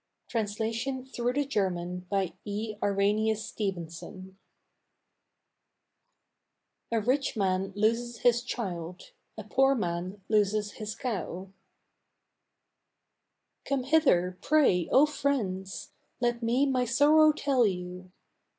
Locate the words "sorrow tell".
16.85-17.67